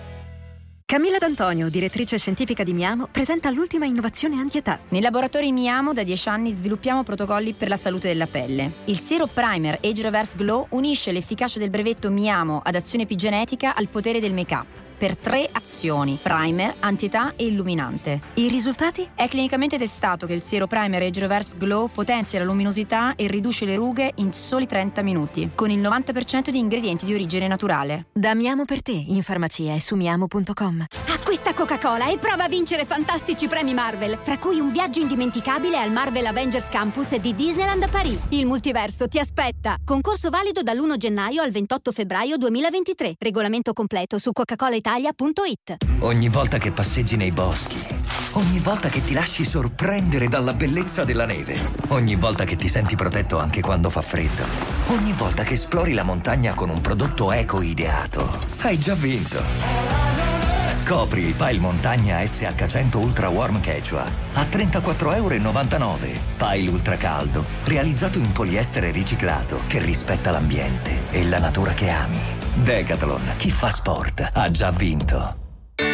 [0.89, 4.79] Camilla D'Antonio, direttrice scientifica di Miamo, presenta l'ultima innovazione anti-età.
[4.87, 8.71] Nei laboratori Miamo da 10 anni sviluppiamo protocolli per la salute della pelle.
[8.85, 13.89] Il Zero Primer Age Reverse Glow unisce l'efficacia del brevetto Miamo ad azione epigenetica al
[13.89, 14.86] potere del make-up.
[14.97, 18.21] Per tre azioni: primer, antietà e illuminante.
[18.33, 19.07] I risultati?
[19.13, 23.65] È clinicamente testato che il Zero Primer Age Reverse Glow potenzia la luminosità e riduce
[23.65, 28.07] le rughe in soli 30 minuti, con il 90% di ingredienti di origine naturale.
[28.11, 30.85] Da Miamo per te, in farmacia e su miamo.com.
[31.09, 35.77] A Acquista Coca-Cola e prova a vincere fantastici premi Marvel, fra cui un viaggio indimenticabile
[35.77, 38.17] al Marvel Avengers Campus di Disneyland a Paris.
[38.29, 39.75] Il multiverso ti aspetta.
[39.83, 43.15] Concorso valido dall'1 gennaio al 28 febbraio 2023.
[43.19, 44.31] Regolamento completo su
[44.87, 45.75] coca-colaitalia.it.
[45.99, 47.77] Ogni volta che passeggi nei boschi,
[48.33, 51.59] ogni volta che ti lasci sorprendere dalla bellezza della neve,
[51.89, 54.45] ogni volta che ti senti protetto anche quando fa freddo,
[54.87, 60.36] ogni volta che esplori la montagna con un prodotto eco ideato, hai già vinto.
[60.77, 66.19] Scopri il Pile Montagna SH100 Ultra Warm Quechua a 34,99 euro.
[66.37, 72.19] Pile ultra caldo, realizzato in poliestere riciclato che rispetta l'ambiente e la natura che ami.
[72.53, 75.46] Decathlon, chi fa sport ha già vinto.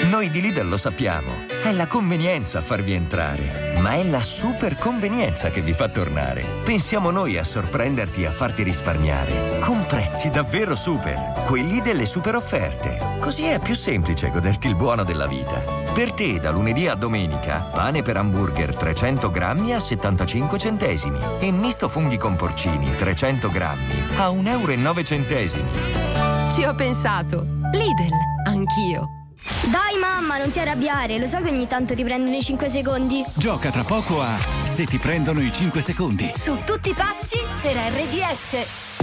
[0.09, 4.75] Noi di Lidl lo sappiamo, è la convenienza a farvi entrare, ma è la super
[4.75, 6.43] convenienza che vi fa tornare.
[6.65, 12.35] Pensiamo noi a sorprenderti e a farti risparmiare, con prezzi davvero super, quelli delle super
[12.35, 12.99] offerte.
[13.19, 15.63] Così è più semplice goderti il buono della vita.
[15.93, 21.49] Per te, da lunedì a domenica, pane per hamburger 300 grammi a 75 centesimi e
[21.51, 24.73] misto funghi con porcini 300 grammi a 1,09 euro.
[26.51, 27.45] Ci ho pensato.
[27.71, 28.11] Lidl,
[28.47, 29.22] anch'io.
[29.43, 33.23] Dai mamma, non ti arrabbiare, lo so che ogni tanto ti prendono i 5 secondi.
[33.35, 36.31] Gioca tra poco a Se ti prendono i 5 secondi.
[36.35, 39.02] Su tutti pazzi per RDS.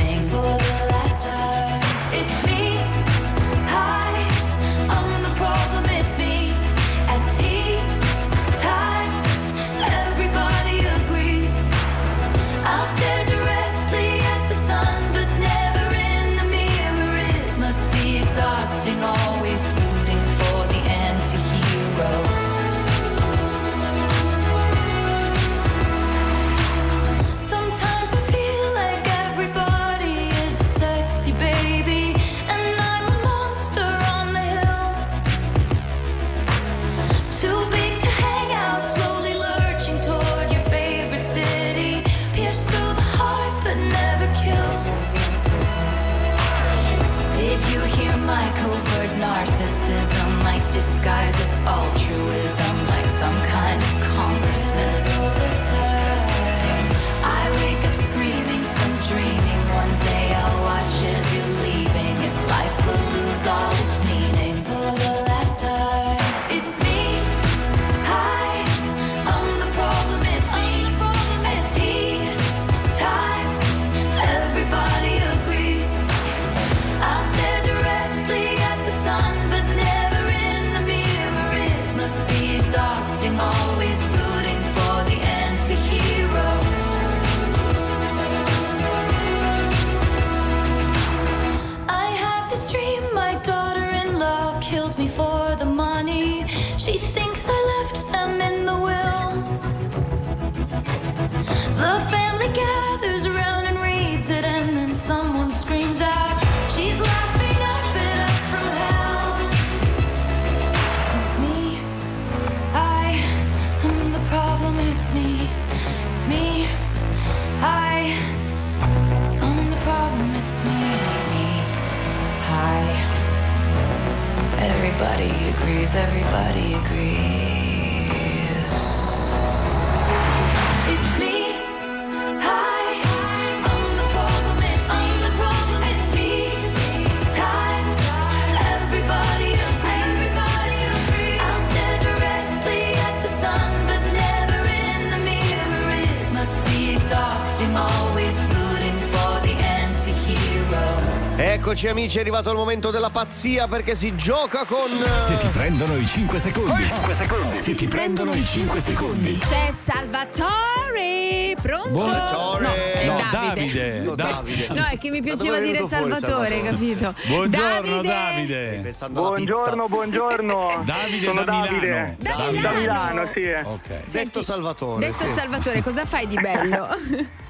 [151.43, 154.87] Eccoci amici, è arrivato il momento della pazzia perché si gioca con...
[155.21, 156.83] Se ti prendono i 5 secondi.
[156.83, 157.57] 5 secondi.
[157.57, 159.39] Se ti prendono i 5 secondi.
[159.39, 161.55] C'è Salvatore!
[161.59, 161.89] Pronto?
[161.89, 162.67] Buongiorno.
[162.67, 163.55] No, è No, Davide.
[163.55, 163.99] Davide.
[164.01, 164.67] No, Da- Davide.
[164.69, 167.15] No, è che mi piaceva dire fuori Salvatore, capito?
[167.25, 168.93] Buongiorno Davide!
[169.09, 170.81] Buongiorno, buongiorno.
[170.85, 171.87] Davide Sono da Davide.
[171.87, 172.15] Milano.
[172.19, 172.79] Da Da Milano.
[172.79, 173.41] Milano, sì.
[173.63, 174.11] Ok.
[174.11, 175.07] Detto Salvatore.
[175.07, 175.33] Detto sì.
[175.33, 176.87] Salvatore, cosa fai di bello?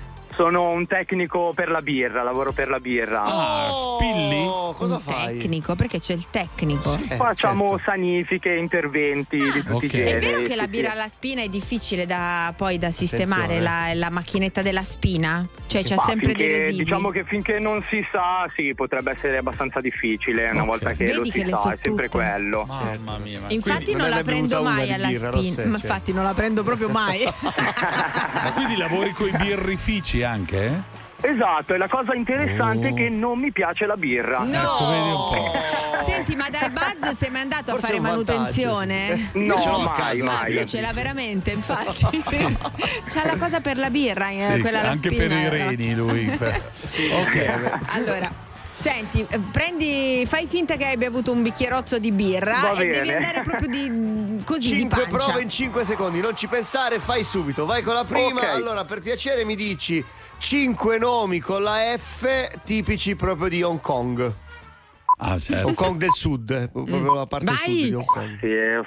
[0.42, 3.22] Sono un tecnico per la birra, lavoro per la birra.
[3.22, 4.44] Ah, spilli?
[4.44, 5.38] Oh, cosa Un fai?
[5.38, 6.98] Tecnico, perché c'è il tecnico.
[7.10, 7.84] Eh, Facciamo certo.
[7.92, 9.94] sanifiche, interventi di tutti ok.
[9.94, 10.16] i È generi.
[10.16, 10.70] È vero che sì, la sì.
[10.70, 15.46] birra alla spina è difficile da, poi da sistemare, la, la macchinetta della spina?
[15.68, 16.84] Cioè c'è Ma sempre dei finché- residui?
[16.86, 20.50] Diciamo che finché non si sa, sì, potrebbe essere abbastanza difficile.
[20.50, 20.68] Una Ok.
[20.68, 22.18] volta che Vedi lo che si le sa, so è sempre tutte.
[22.18, 22.66] quello.
[22.68, 23.42] Mamma mia.
[23.42, 25.64] ma Infatti Quindi non non la prendo una mai alla birra, spina.
[25.78, 27.26] Infatti non la prendo proprio mai.
[28.42, 31.00] Ma quindi lavori con i birrifici anche?
[31.24, 32.92] Esatto, e la cosa interessante Oh.
[32.92, 34.40] è che non mi piace la birra.
[34.40, 34.54] No!
[34.58, 35.52] Ecco, vedi un po'.
[36.04, 39.30] Senti, ma dal Buzz sei mai andato Forse a fare manutenzione?
[39.32, 39.46] sì.
[39.46, 40.68] No, Io ce l'ho a mai, casa, mai.
[40.68, 42.08] Ce l'ha veramente, infatti.
[43.06, 45.28] C'ha la cosa per la birra, eh, Sì, quella anche spina.
[45.28, 46.26] per i reni lui.
[46.42, 47.72] Ok.
[47.90, 48.30] Allora,
[48.72, 53.12] senti, eh, prendi, fai finta che hai bevuto un bicchierozzo di birra Va e devi
[53.12, 55.26] andare proprio di così di 5 pancia.
[55.26, 57.66] prove in 5 secondi, non ci pensare, fai subito.
[57.66, 58.42] Vai con la prima.
[58.42, 58.48] Ok.
[58.48, 60.04] Allora, per piacere mi dici
[60.38, 64.34] 5 nomi con la F tipici proprio di Hong Kong.
[65.24, 65.68] Ah, certo.
[65.68, 67.58] Hong Kong del Sud, eh, proprio la parte Vai.
[67.60, 68.44] sud di Hong Kong.
[68.44, 68.82] Eh,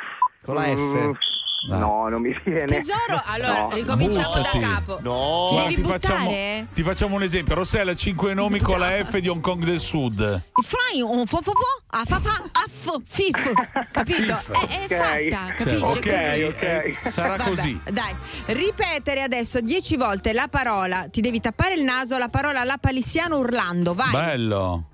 [0.45, 1.33] Con la F.
[1.69, 2.67] No, non mi viene.
[2.67, 3.71] Tesoro, allora No.
[3.73, 4.59] ricominciamo Buttati.
[4.59, 4.99] da capo.
[5.01, 5.47] No.
[5.51, 6.31] Ti devi ti, facciamo,
[6.75, 7.55] ti facciamo un esempio.
[7.55, 10.43] Rossella, 5 nomi con la F di Hong Kong del Sud.
[10.63, 13.53] Fai un po' po po, a fa fa, a fo, fif,
[13.91, 14.37] capito?
[14.37, 14.51] Fif.
[14.51, 15.29] È, è Ok.
[15.31, 15.83] fatta, capisci?
[15.85, 16.43] Ok, Così.
[16.43, 17.09] ok.
[17.11, 17.81] sarà Vabbè, così.
[17.91, 18.15] Dai,
[18.47, 23.95] ripetere adesso dieci volte la parola, ti devi tappare il naso, la parola lapalissiano urlando,
[23.95, 24.11] vai.
[24.11, 24.85] Bello.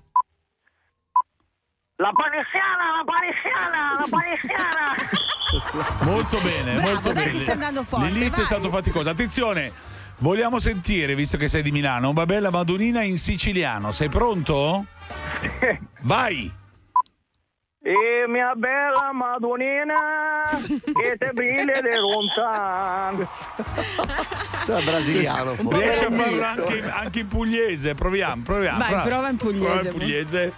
[2.00, 4.94] La palestiana, la palestiana, la palestiana.
[6.10, 7.36] Molto bene, Bravo, molto dai bene.
[7.36, 8.42] che stai andando forte, L'inizio vai.
[8.42, 9.10] è stato faticoso.
[9.10, 9.72] Attenzione,
[10.18, 13.92] vogliamo sentire, visto che sei di Milano, una bella madunina in siciliano.
[13.92, 14.86] Sei pronto?
[16.00, 16.50] Vai!
[17.82, 19.94] E mia bella Madonnina
[20.66, 23.28] che te brille de lontano.
[24.64, 25.54] Sei brasiliano.
[25.68, 27.94] Riesci a farlo anche, anche in pugliese?
[27.94, 28.78] Proviamo, proviamo.
[28.78, 29.64] Vai, prova in pugliese.
[29.66, 30.52] Prova in pugliese.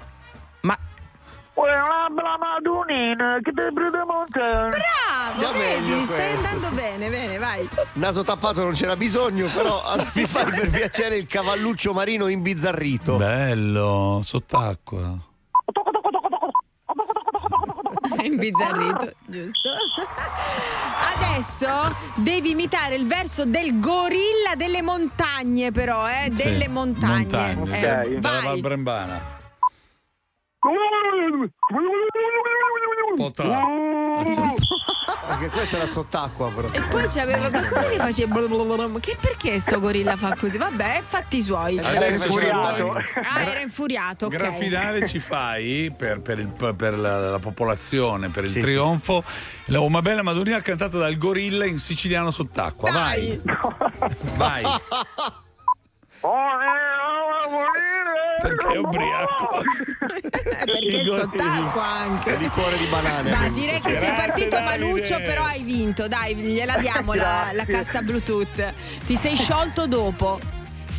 [0.62, 0.76] Ma
[4.70, 6.74] bravo, Già meglio vedi, stai questo, andando sì.
[6.74, 7.68] bene, bene, vai.
[7.94, 9.82] Naso tappato non c'era bisogno, però
[10.14, 13.16] mi fai per piacere il cavalluccio marino imbizzarrito.
[13.16, 15.18] Bello, sott'acqua.
[18.22, 19.70] Imbizzarrito, giusto?
[21.14, 21.68] Adesso
[22.16, 26.28] devi imitare il verso del gorilla delle montagne, però, eh?
[26.30, 27.54] Delle Sì, montagne.
[27.54, 28.44] montagne, Eh, Dalla vai.
[28.46, 29.40] Val Brembana.
[33.16, 33.60] Potà.
[35.26, 36.68] Perché questa era sott'acqua, però.
[36.70, 38.34] E poi c'aveva ma cosa gli faceva
[39.00, 40.58] che perché sto gorilla fa così?
[40.58, 41.76] Vabbè, fatti i suoi.
[41.78, 42.92] Era infuriato.
[42.92, 44.36] Ah, era infuriato, ok.
[44.36, 49.24] Gran finale ci fai per, per il- per la, la popolazione, per il Sì, trionfo.
[49.66, 52.90] La Una bella Madonnina cantata dal gorilla in siciliano sott'acqua.
[52.90, 53.40] Vai,
[54.36, 54.62] vai.
[58.40, 59.62] Perché è ubriaco.
[59.98, 62.36] Perché Il è sott'acqua È anche.
[62.36, 63.30] liquore di banane.
[63.30, 64.84] Ma direi che sei partito Davide.
[64.84, 66.06] maluccio, però hai vinto.
[66.06, 68.72] Dai, gliela diamo la, la cassa Bluetooth.
[69.06, 70.38] Ti sei sciolto dopo.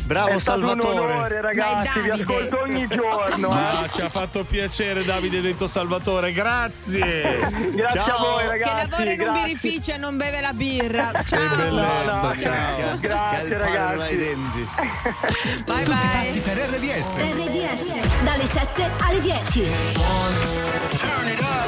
[0.04, 1.12] Bravo È stato un Salvatore.
[1.12, 3.48] onore, ragazzi, vi ascolto ogni giorno.
[3.48, 3.88] Ma eh.
[3.90, 7.38] ci ha fatto piacere Davide detto Salvatore, grazie.
[7.72, 8.16] Grazie Ciao.
[8.16, 8.90] a voi, Che ragazzi.
[8.90, 9.42] lavora in un grazie.
[9.44, 11.10] birrificio e non beve la birra.
[11.14, 11.56] Che Ciao.
[11.56, 12.76] bellezza, No, no, ciao.
[12.76, 14.16] Che- Grazie, che ragazzi.
[14.16, 14.68] denti.
[15.66, 16.42] Vai, Tutti pazzi vai.
[16.54, 17.14] per RDS.
[17.16, 19.64] RDS dalle 7 alle 10.
[19.64, 21.63] Anche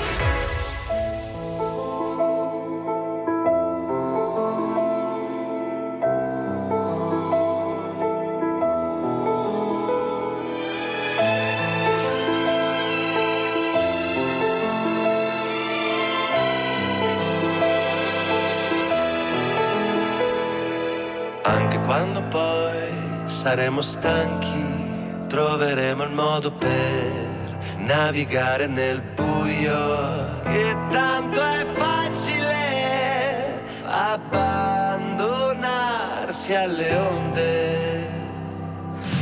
[22.37, 22.93] poi
[23.24, 30.43] saremo stanchi, troveremo il modo per navigare nel buio.
[30.43, 38.07] Che tanto è facile abbandonarsi alle onde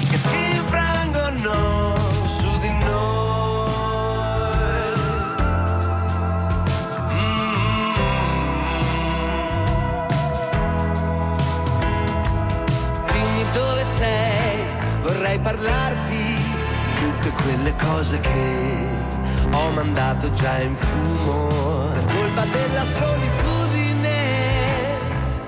[0.09, 1.74] che si infrangono
[15.45, 16.43] parlarti
[16.97, 18.89] tutte quelle cose che
[19.53, 21.49] ho mandato già in fumo.
[21.93, 24.17] Per colpa della solitudine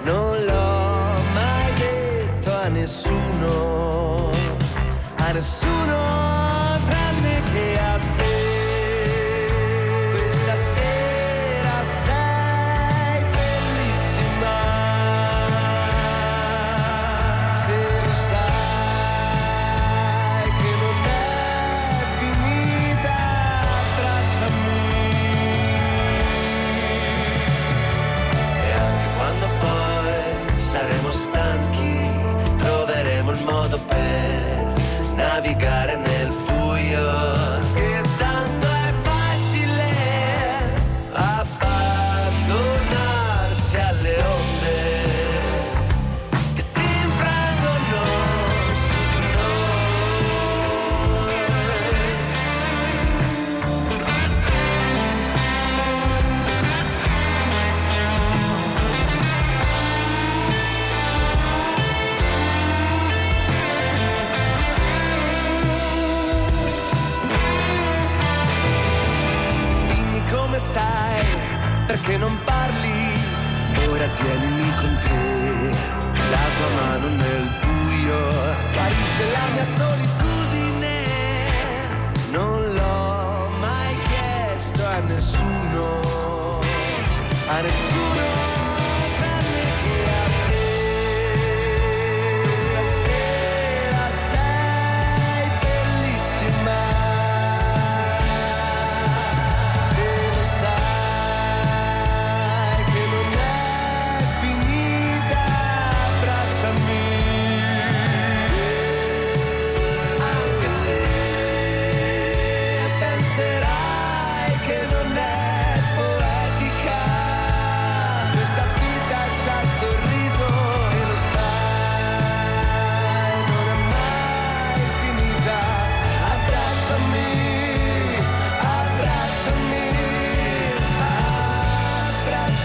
[0.02, 4.30] non l'ho mai detto a nessuno,
[5.16, 6.25] a nessuno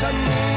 [0.04, 0.51] amor.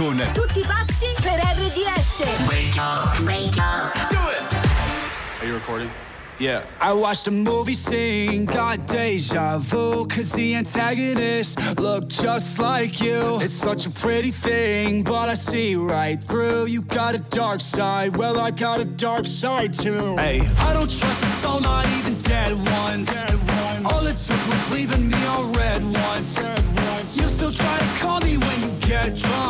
[0.00, 2.22] Con Tutti pazzi per RDS.
[2.48, 3.92] Wake up, wake up.
[4.08, 4.42] Do it.
[5.40, 5.90] Are you recording?
[6.38, 6.62] Yeah.
[6.80, 13.40] I watched a movie scene, got deja vu, cause the antagonist looked just like you.
[13.42, 16.68] It's such a pretty thing, but I see right through.
[16.68, 20.16] You got a dark side, well, I got a dark side too.
[20.16, 23.10] Hey, I don't trust a soul, not even dead ones.
[23.84, 26.38] All it took was leaving me on red ones.
[27.16, 29.49] You still try to call me when you get drunk.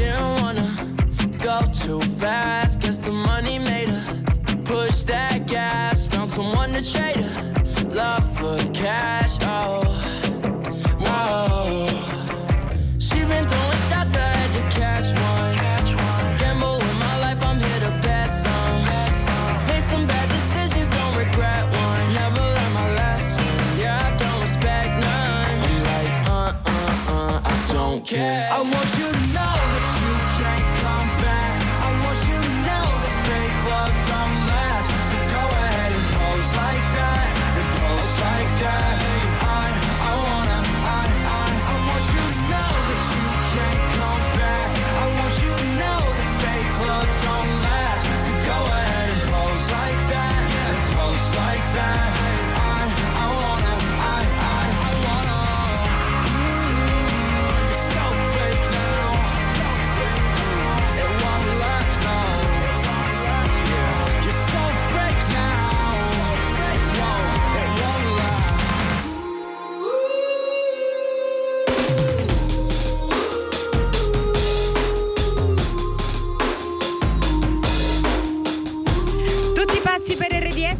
[1.91, 2.60] too fast.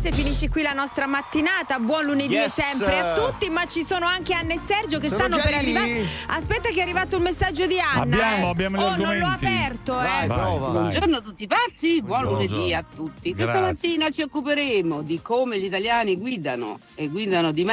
[0.02, 1.80] RDS, finisce qui la nostra mattinata.
[1.80, 2.54] Buon lunedì Yes.
[2.54, 5.56] sempre a tutti, ma ci sono anche Anna e Sergio che Sono stanno per lì?
[5.58, 6.06] arrivare.
[6.28, 8.02] Aspetta che è arrivato il messaggio di Anna.
[8.02, 8.50] Abbiamo, eh.
[8.50, 10.28] abbiamo gli oh, non l'ho aperto, Vai, eh.
[10.28, 12.48] vai, Buongiorno a tutti pazzi, buon Buongiorno.
[12.56, 13.34] lunedì a tutti.
[13.34, 13.62] Questa Grazie.
[13.90, 17.72] mattina ci occuperemo di come gli italiani guidano e guidano di me.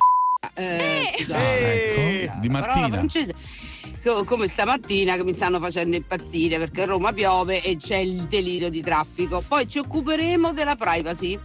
[0.55, 2.89] Eh, scusate, Ecco, di parola mattina.
[2.89, 3.35] francese.
[4.03, 8.23] Co- Come stamattina che mi stanno facendo impazzire perché a Roma piove e c'è il
[8.25, 9.43] delirio di traffico.
[9.47, 11.39] Poi ci occuperemo della privacy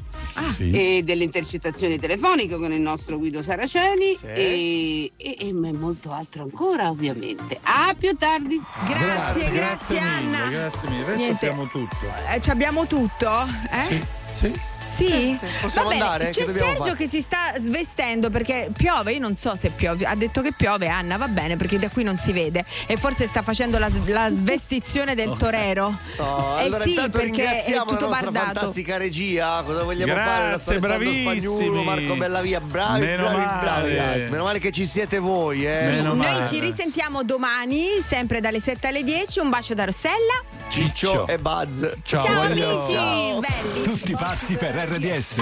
[0.55, 0.71] Sì.
[0.71, 4.25] e delle intercettazioni telefoniche con il nostro Guido Saraceni Sì.
[4.25, 7.59] e, e- e molto altro ancora ovviamente.
[7.63, 8.61] A più tardi.
[8.87, 10.49] Grazie, grazie, mille, Anna.
[10.49, 11.33] Grazie mille, adesso Niente.
[11.47, 11.97] sappiamo tutto.
[12.33, 13.31] Eh, ci abbiamo tutto?
[13.71, 14.05] Eh?
[14.33, 14.51] Sì, sì.
[14.85, 15.37] Sì?
[15.61, 16.29] Possiamo Va bene, andare?
[16.31, 16.95] C'è Che Sergio fare?
[16.95, 20.87] che si sta svestendo perché piove, io non so se piove, ha detto che piove
[20.87, 24.29] Anna, va bene perché da qui non si vede e forse sta facendo la, la
[24.33, 25.97] svestizione del torero.
[26.17, 28.59] Oh, eh allora sì, intanto perché è tutto la nostra bardato.
[28.59, 29.63] fantastica regia.
[29.65, 30.23] Cosa vogliamo fare?
[30.23, 31.41] Grazie, Nostro Alessandro bravissimi.
[31.41, 33.93] Spagnuolo, Marco Bellavia, bravi, Meno bravi, male.
[33.95, 34.19] bravi.
[34.29, 35.85] Meno male che ci siete voi, eh.
[35.87, 36.47] Sì, Meno noi male.
[36.47, 39.39] ci risentiamo domani, sempre dalle 7 alle 10.
[39.39, 40.43] Un bacio da Rossella.
[40.69, 41.83] Ciccio e Buzz.
[42.03, 43.39] Ciao, Ciao amici, Ciao.
[43.39, 43.81] belli.
[43.83, 45.35] Tutti pazzi per RDS.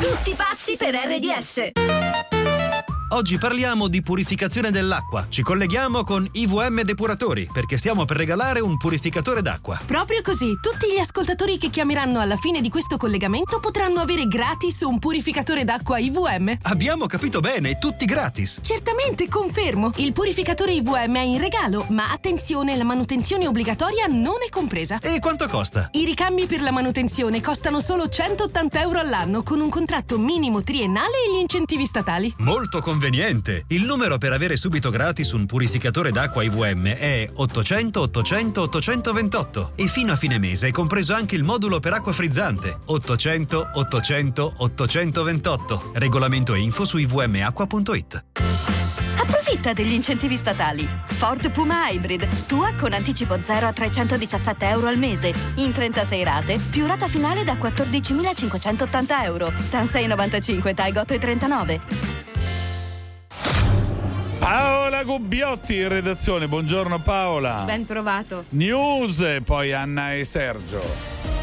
[0.00, 1.72] Tutti pazzi per RDS.
[3.10, 5.26] Oggi parliamo di purificazione dell'acqua.
[5.28, 9.80] Ci colleghiamo con IVM Depuratori perché stiamo per regalare un purificatore d'acqua.
[9.86, 14.80] Proprio così, tutti gli ascoltatori che chiameranno alla fine di questo collegamento potranno avere gratis
[14.80, 16.58] un purificatore d'acqua IVM.
[16.62, 18.58] Abbiamo capito bene, tutti gratis.
[18.60, 19.92] Certamente, confermo.
[19.96, 24.98] Il purificatore IVM è in regalo, ma attenzione, la manutenzione obbligatoria non è compresa.
[24.98, 25.90] E quanto costa?
[25.92, 31.24] I ricambi per la manutenzione costano solo 180 euro all'anno con un contratto minimo triennale
[31.24, 32.34] e gli incentivi statali.
[32.38, 32.94] Molto conveniente.
[33.68, 39.86] Il numero per avere subito gratis un purificatore d'acqua IVM è 800 800 828 e
[39.86, 45.90] fino a fine mese è compreso anche il modulo per acqua frizzante 800 800 828.
[45.94, 48.24] Regolamento e info su ivmacqua.it.
[49.18, 50.88] Approfitta degli incentivi statali.
[51.06, 56.60] Ford Puma Hybrid, tua con anticipo 0 a 317 euro al mese, in 36 rate,
[56.70, 59.52] più rata finale da 14.580 euro.
[59.70, 62.35] TAN 695, TAG 839.
[64.46, 66.46] Paola Gubbiotti in redazione.
[66.46, 67.64] Buongiorno Paola.
[67.66, 68.44] Ben trovato.
[68.50, 71.35] News, poi Anna e Sergio.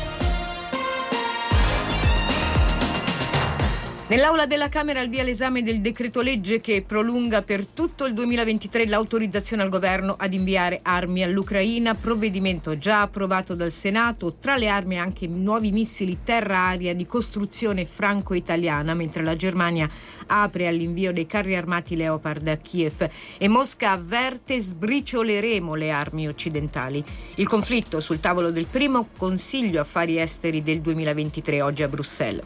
[4.13, 8.85] Nell'aula della Camera al via l'esame del decreto legge che prolunga per tutto il 2023
[8.85, 14.99] l'autorizzazione al governo ad inviare armi all'Ucraina, provvedimento già approvato dal Senato, tra le armi
[14.99, 19.89] anche nuovi missili terra-aria di costruzione franco-italiana, mentre la Germania
[20.27, 23.09] apre all'invio dei carri armati Leopard a Kiev
[23.39, 27.03] e Mosca avverte sbricioleremo le armi occidentali.
[27.37, 32.43] Il conflitto sul tavolo del primo Consiglio Affari Esteri del 2023 oggi a Bruxelles.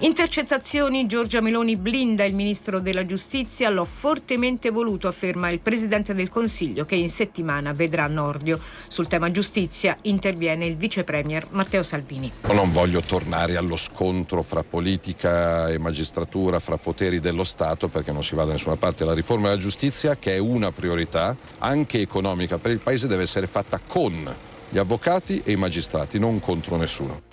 [0.00, 6.28] Intercettazioni, Giorgia Meloni blinda il ministro della giustizia, l'ho fortemente voluto, afferma il presidente del
[6.28, 8.60] Consiglio che in settimana vedrà Nordio.
[8.86, 12.30] Sul tema giustizia interviene il vice premier Matteo Salvini.
[12.52, 18.22] Non voglio tornare allo scontro fra politica e magistratura, fra poteri dello Stato, perché non
[18.22, 19.04] si va da nessuna parte.
[19.04, 23.48] La riforma della giustizia, che è una priorità anche economica per il Paese, deve essere
[23.48, 24.36] fatta con
[24.68, 27.27] gli avvocati e i magistrati, non contro nessuno.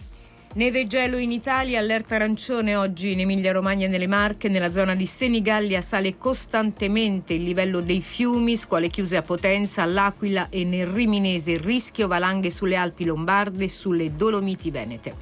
[0.55, 4.95] Neve e gelo in Italia, allerta arancione oggi in Emilia-Romagna e nelle Marche, nella zona
[4.95, 10.87] di Senigallia sale costantemente il livello dei fiumi, scuole chiuse a Potenza, all'Aquila e nel
[10.87, 15.15] Riminese, rischio valanghe sulle Alpi Lombarde e sulle Dolomiti Venete.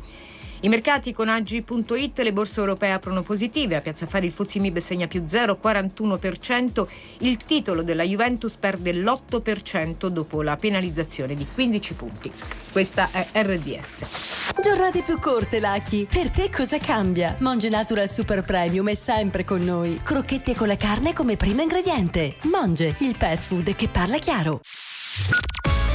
[0.64, 4.78] I mercati con Agi.it, le borse europee aprono positive, a Piazza Fari il Fuzzi Mib
[4.78, 6.88] segna più 0,41%,
[7.18, 12.32] il titolo della Juventus perde l'8% dopo la penalizzazione di 15 punti.
[12.72, 14.54] Questa è RDS.
[14.62, 16.06] Giornate più corte, Lucky.
[16.06, 17.36] Per te cosa cambia?
[17.40, 20.00] Monge Natural Super Premium è sempre con noi.
[20.02, 22.38] Crocchette con la carne come primo ingrediente.
[22.44, 24.62] Monge, il pet food che parla chiaro.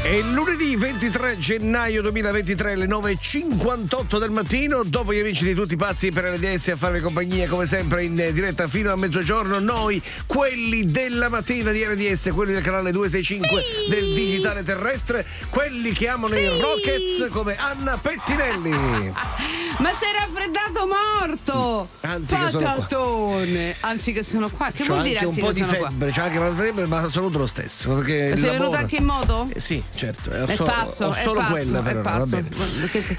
[0.09, 5.77] È lunedì 23 gennaio 2023 alle 9.58 del mattino, dopo gli amici di tutti i
[5.77, 10.87] pazzi per RDS a farvi compagnia come sempre in diretta fino a mezzogiorno, noi quelli
[10.87, 16.41] della mattina di RDS, quelli del canale 265 del digitale terrestre, quelli che amano Sì.
[16.41, 18.71] i Rockets come Anna Pettinelli.
[19.79, 21.89] Ma sei raffreddato morto!
[22.01, 22.73] Anzi che sono qua.
[22.75, 23.77] Patatone!
[23.81, 24.71] Anzi che sono qua.
[24.73, 25.89] Che C'ho vuol anche dire un anzi po' che di sono qua?
[25.91, 28.03] febbre, c'ho anche la febbre, ma saluto lo stesso.
[28.05, 29.49] Sei venuto anche in moto?
[29.53, 30.31] Eh, sì, certo.
[30.31, 32.27] È solo, pazzo, ho è solo pazzo, quella è per ora, va pazzo.
[32.27, 32.49] bene.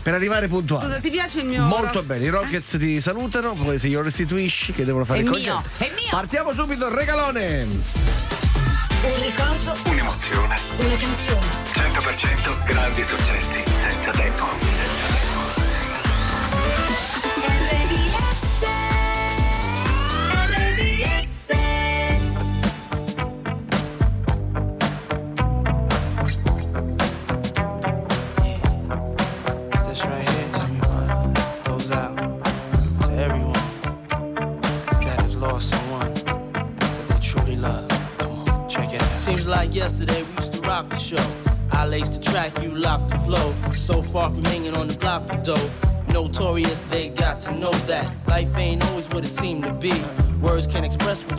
[0.02, 0.86] Per arrivare puntuale.
[0.86, 4.72] Scusa, ti piace il mio Molto bene, i Rockets ti salutano, poi se glielo restituisci
[4.74, 6.10] che devono fare È il mio, è mio.
[6.10, 7.68] Partiamo subito, regalone!
[9.02, 10.56] Un ricordo, Un'emozione.
[10.78, 11.46] una canzone.
[11.74, 14.99] 100% grandi successi senza tempo.
[39.50, 41.26] Like yesterday we used to rock the show.
[41.72, 43.54] I laced the track, you locked the flow.
[43.74, 45.70] So far from hanging on the block for dough.
[46.14, 49.94] Notorious, they got to know that life ain't always what it seemed to be.
[50.42, 51.28] Words can't express what